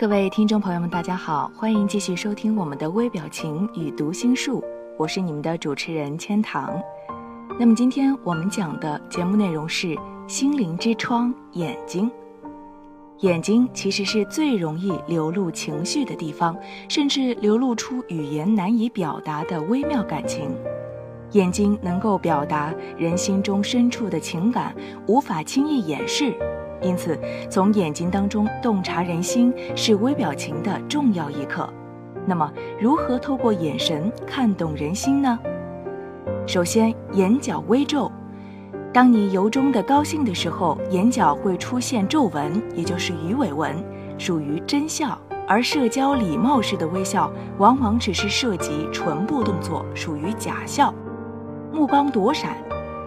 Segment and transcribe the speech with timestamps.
[0.00, 4.64] 各位听众朋友们，大家好，欢迎继续收听我们的微表情与读心术，
[4.96, 6.72] 我是你们的主持人千堂。
[7.58, 9.94] 那么今天我们讲的节目内容是
[10.26, 12.10] 心灵之窗——眼睛。
[13.18, 16.56] 眼睛其实是最容易流露情绪的地方，
[16.88, 20.48] 甚至流露出语言难以表达的微妙感情。
[21.32, 24.74] 眼睛能够表达人心中深处的情感，
[25.06, 26.34] 无法轻易掩饰。
[26.82, 31.68] 因此，从眼睛当中洞察人心是微表情的重要一课。
[32.26, 35.38] 那么，如何透过眼神看懂人心呢？
[36.46, 38.10] 首先，眼角微皱。
[38.92, 43.74] 当你由衷的高兴的时候，眼角会出现皱纹，也就是鱼尾纹，
[44.18, 50.92] 属于真笑；而社交礼貌式的微笑，往往只是涉及唇部动作，属于假笑。
[51.72, 52.56] 目光躲闪。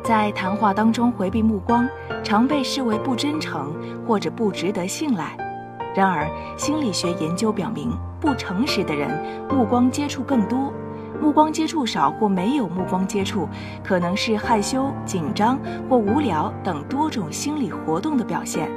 [0.04, 1.88] 在谈话当中回避目光，
[2.22, 3.74] 常被视为不真诚
[4.06, 5.38] 或者不值得信赖。
[5.96, 9.10] 然而，心理学研究表明，不诚实的人
[9.50, 10.74] 目光接触更多，
[11.22, 13.48] 目光接触少或没有目光接触，
[13.82, 15.58] 可能是害羞、紧张
[15.90, 18.70] 或无聊等多种心理活动的表现。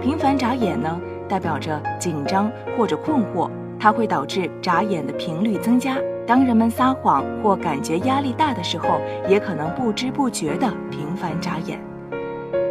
[0.00, 0.96] 频繁眨眼呢，
[1.28, 3.50] 代表着紧张或者困惑，
[3.86, 5.96] 它会导致眨眼的频率增加。
[6.26, 11.80] 当人们撒谎或感觉压力大的时候，也可能不知不觉地频繁眨眼。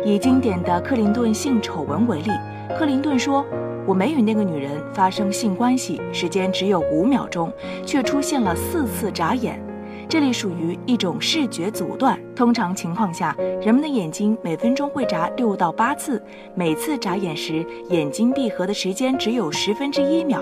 [0.04, 2.32] 以经典的克林顿性丑闻为例，
[2.78, 3.46] 克林顿说
[3.88, 7.50] ：“我没与那个女人发生性关系，时间只有五秒钟，
[7.86, 9.58] 却出现了四次眨眼。
[10.10, 12.20] 这里属于一种视觉阻断。
[12.36, 16.22] 通常情况下，人们的眼睛每分钟会眨六到八次，
[16.56, 20.42] 每次眨眼时眼睛闭合的时间只有十分之一秒。”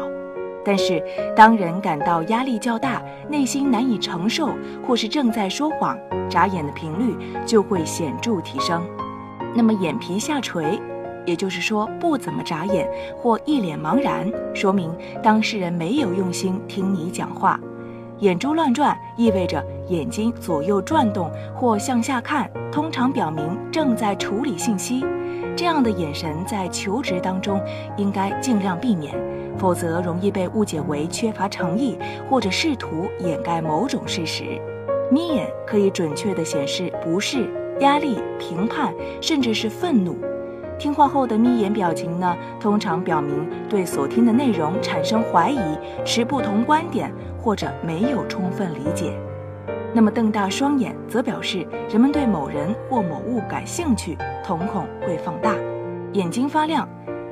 [0.66, 1.04] 但是，
[1.36, 4.50] 当人感到压力较大、内心难以承受，
[4.88, 5.98] 或是正在说谎，
[6.30, 7.16] 眨眼的频率
[7.46, 8.82] 就会显著提升。
[9.56, 10.80] 那么，眼皮下垂，
[11.26, 14.90] 也就是说不怎么眨眼或一脸茫然，说明
[15.22, 17.60] 当事人没有用心听你讲话。
[18.24, 25.06] 眼珠乱转，意味着眼睛左右转动或向下看，通常表明正在处理信息。
[25.58, 27.62] 这样的眼神在求职当中
[27.98, 29.14] 应该尽量避免。
[29.58, 31.98] 否则容易被误解为缺乏诚意，
[32.30, 34.58] 或者试图掩盖某种事实。
[35.12, 37.50] 眯眼可以准确地显示不适、
[37.82, 40.16] 压力、评判，甚至是愤怒。
[40.84, 45.58] 听话后的眯眼表情呢，通常表明对所听的内容产生怀疑、
[46.04, 47.10] 持不同观点，
[47.42, 49.18] 或者没有充分理解。
[49.94, 55.56] 那么瞪大双眼，则表示人们对某人或某物感兴趣，瞳孔会放大，
[56.12, 56.86] 眼睛发亮。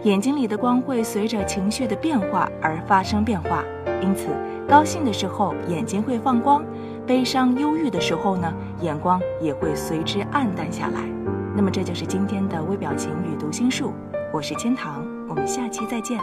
[0.03, 3.65] 眼睛里的光会随着情绪的变化而发生变化，
[4.01, 4.29] 因此，
[4.65, 6.63] 高兴的时候眼睛会放光，
[7.05, 11.01] 悲伤忧郁的时候呢，眼光也会随之暗淡下来。
[11.55, 13.93] 那么，这就是今天的微表情与读心术。
[14.31, 16.19] 我是千堂，我们下期再见。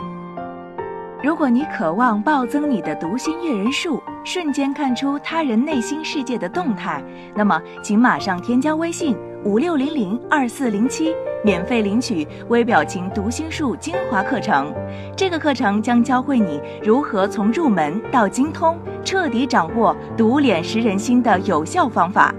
[1.23, 7.03] 如果你渴望暴增你的读心阅人数，瞬间看出他人内心世界的动态，
[7.35, 11.15] 那么请马上添加微信五六零零二四零七。
[11.45, 14.75] 免费领取微表情读心术精华课程，
[15.17, 22.35] 这个课程将教会你如何从入门到精通，彻底掌握读脸识人心的有效方法。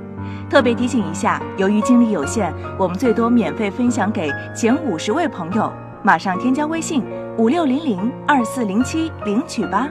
[0.49, 5.71] 特别提醒一下，由于精力有限，我们最多免费分享给前五十位朋友。
[6.03, 7.01] 马上添加微信
[7.37, 9.89] 五六零零二四零七领取吧。